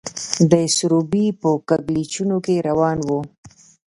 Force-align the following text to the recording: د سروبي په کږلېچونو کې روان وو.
د 0.51 0.53
سروبي 0.75 1.25
په 1.41 1.49
کږلېچونو 1.69 2.37
کې 2.45 2.55
روان 2.69 2.97
وو. 3.07 3.19